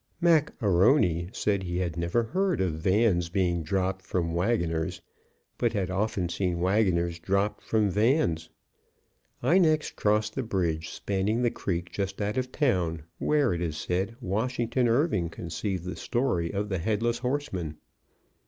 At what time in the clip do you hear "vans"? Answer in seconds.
2.73-3.29, 7.91-8.49